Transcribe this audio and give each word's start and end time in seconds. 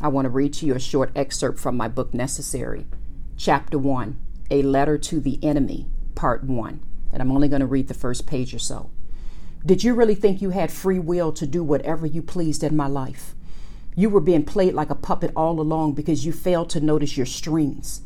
I 0.00 0.06
want 0.06 0.26
to 0.26 0.30
read 0.30 0.52
to 0.54 0.66
you 0.66 0.76
a 0.76 0.80
short 0.80 1.10
excerpt 1.16 1.58
from 1.58 1.76
my 1.76 1.88
book, 1.88 2.14
Necessary, 2.14 2.86
Chapter 3.36 3.80
1 3.80 4.16
A 4.48 4.62
Letter 4.62 4.96
to 4.96 5.18
the 5.18 5.42
Enemy, 5.42 5.88
Part 6.14 6.44
1. 6.44 6.80
And 7.12 7.20
I'm 7.20 7.32
only 7.32 7.48
going 7.48 7.60
to 7.60 7.66
read 7.66 7.88
the 7.88 7.94
first 7.94 8.24
page 8.24 8.54
or 8.54 8.60
so. 8.60 8.90
Did 9.66 9.82
you 9.82 9.94
really 9.94 10.14
think 10.14 10.40
you 10.40 10.50
had 10.50 10.70
free 10.70 11.00
will 11.00 11.32
to 11.32 11.46
do 11.48 11.64
whatever 11.64 12.06
you 12.06 12.22
pleased 12.22 12.62
in 12.62 12.76
my 12.76 12.86
life? 12.86 13.34
You 13.96 14.08
were 14.08 14.20
being 14.20 14.44
played 14.44 14.74
like 14.74 14.90
a 14.90 14.94
puppet 14.94 15.32
all 15.34 15.60
along 15.60 15.94
because 15.94 16.24
you 16.24 16.32
failed 16.32 16.70
to 16.70 16.80
notice 16.80 17.16
your 17.16 17.26
strings. 17.26 18.02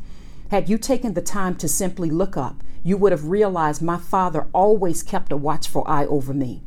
Had 0.50 0.70
you 0.70 0.78
taken 0.78 1.12
the 1.12 1.20
time 1.20 1.56
to 1.56 1.68
simply 1.68 2.08
look 2.08 2.38
up, 2.38 2.62
you 2.82 2.96
would 2.96 3.12
have 3.12 3.26
realized 3.26 3.82
my 3.82 3.98
father 3.98 4.48
always 4.54 5.02
kept 5.02 5.30
a 5.30 5.36
watchful 5.36 5.84
eye 5.86 6.06
over 6.06 6.32
me. 6.32 6.62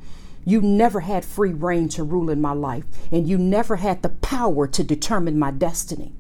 You 0.46 0.62
never 0.62 1.02
had 1.02 1.26
free 1.26 1.54
reign 1.54 1.90
to 1.90 2.04
rule 2.04 2.30
in 2.30 2.40
my 2.40 2.54
life, 2.54 2.86
and 3.12 3.28
you 3.28 3.38
never 3.38 3.78
had 3.78 4.04
the 4.04 4.10
power 4.10 4.68
to 4.68 4.84
determine 4.84 5.40
my 5.40 5.50
destiny. 5.50 6.14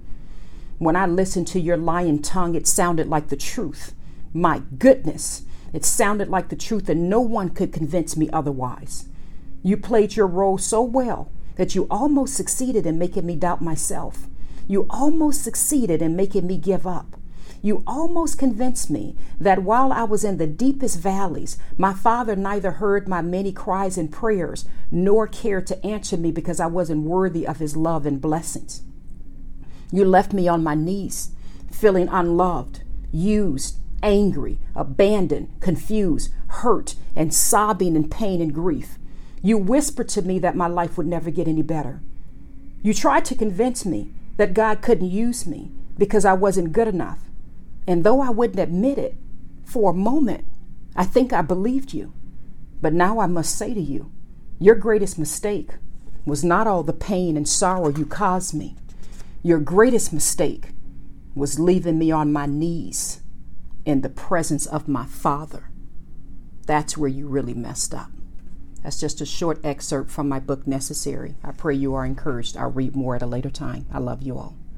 When 0.80 0.96
I 0.96 1.06
listened 1.06 1.48
to 1.50 1.60
your 1.60 1.78
lying 1.78 2.22
tongue, 2.22 2.56
it 2.56 2.68
sounded 2.68 3.08
like 3.08 3.30
the 3.30 3.38
truth. 3.38 3.94
My 4.34 4.64
goodness, 4.80 5.44
it 5.72 5.86
sounded 5.86 6.28
like 6.28 6.50
the 6.50 6.56
truth, 6.56 6.90
and 6.90 7.08
no 7.08 7.22
one 7.22 7.50
could 7.50 7.72
convince 7.72 8.18
me 8.18 8.30
otherwise. 8.34 9.08
You 9.62 9.78
played 9.78 10.16
your 10.16 10.28
role 10.28 10.58
so 10.58 10.82
well 10.82 11.32
that 11.56 11.76
you 11.76 11.88
almost 11.90 12.34
succeeded 12.34 12.86
in 12.86 12.98
making 12.98 13.26
me 13.26 13.36
doubt 13.36 13.62
myself. 13.62 14.28
You 14.68 14.88
almost 14.90 15.44
succeeded 15.44 16.02
in 16.02 16.16
making 16.16 16.48
me 16.48 16.58
give 16.58 16.88
up. 16.88 17.16
You 17.66 17.82
almost 17.88 18.38
convinced 18.38 18.92
me 18.92 19.16
that 19.40 19.64
while 19.64 19.92
I 19.92 20.04
was 20.04 20.24
in 20.24 20.38
the 20.38 20.46
deepest 20.46 21.00
valleys, 21.00 21.58
my 21.80 21.96
Father 21.96 22.36
neither 22.36 22.74
heard 22.74 23.08
my 23.08 23.24
many 23.24 23.52
cries 23.52 23.98
and 23.98 24.12
prayers 24.12 24.66
nor 24.92 25.26
cared 25.26 25.66
to 25.66 25.84
answer 25.84 26.16
me 26.16 26.30
because 26.30 26.60
I 26.60 26.68
wasn't 26.68 27.08
worthy 27.08 27.48
of 27.48 27.58
His 27.58 27.76
love 27.76 28.06
and 28.06 28.22
blessings. 28.22 28.84
You 29.92 30.06
left 30.06 30.32
me 30.32 30.48
on 30.48 30.64
my 30.64 30.76
knees, 30.76 31.32
feeling 31.72 32.08
unloved, 32.08 32.84
used, 33.12 33.78
angry, 34.04 34.60
abandoned, 34.76 35.50
confused, 35.60 36.32
hurt, 36.50 36.94
and 37.16 37.34
sobbing 37.34 37.96
in 37.96 38.12
pain 38.12 38.42
and 38.42 38.54
grief. 38.54 39.00
You 39.42 39.58
whispered 39.58 40.10
to 40.10 40.22
me 40.22 40.38
that 40.38 40.56
my 40.56 40.68
life 40.68 41.00
would 41.00 41.08
never 41.08 41.32
get 41.32 41.48
any 41.48 41.64
better. 41.64 42.00
You 42.84 42.94
tried 42.94 43.26
to 43.26 43.34
convince 43.34 43.88
me 43.88 44.12
that 44.38 44.54
God 44.54 44.84
couldn't 44.84 45.10
use 45.10 45.48
me 45.48 45.72
because 45.98 46.26
I 46.26 46.34
wasn't 46.34 46.72
good 46.72 46.88
enough. 46.88 47.18
And 47.88 48.04
though 48.04 48.22
I 48.22 48.30
wouldn't 48.30 48.60
admit 48.60 48.98
it, 48.98 49.16
for 49.64 49.92
a 49.92 49.96
moment, 49.96 50.46
I 50.96 51.04
think 51.04 51.34
I 51.34 51.42
believed 51.42 51.94
you. 51.94 52.14
But 52.82 52.94
now 52.94 53.20
I 53.20 53.28
must 53.28 53.58
say 53.58 53.74
to 53.74 53.82
you, 53.82 54.12
your 54.60 54.76
greatest 54.76 55.20
mistake 55.20 55.72
was 56.26 56.44
not 56.44 56.68
all 56.68 56.84
the 56.84 56.94
pain 56.94 57.36
and 57.38 57.48
sorrow 57.48 57.90
you 57.90 58.06
caused 58.06 58.54
me. 58.54 58.76
Your 59.44 59.60
greatest 59.60 60.14
mistake 60.14 60.70
was 61.36 61.60
leaving 61.60 62.00
me 62.00 62.12
on 62.12 62.32
my 62.32 62.46
knees 62.46 63.22
in 63.86 64.02
the 64.02 64.10
presence 64.10 64.66
of 64.66 64.88
my 64.88 65.06
Father. 65.06 65.70
That's 66.66 66.98
where 66.98 67.10
you 67.10 67.28
really 67.28 67.54
messed 67.54 67.94
up. 67.94 68.12
That's 68.82 69.00
just 69.00 69.22
a 69.22 69.26
short 69.26 69.64
excerpt 69.64 70.10
from 70.10 70.30
my 70.30 70.40
book, 70.40 70.66
Necessary. 70.66 71.36
I 71.44 71.52
pray 71.52 71.76
you 71.76 71.94
are 71.96 72.06
encouraged. 72.06 72.56
I'll 72.56 72.72
read 72.72 72.96
more 72.96 73.16
at 73.16 73.22
a 73.22 73.28
later 73.28 73.50
time. 73.50 73.88
I 73.92 74.00
love 74.00 74.22
you 74.22 74.38
all. 74.38 74.56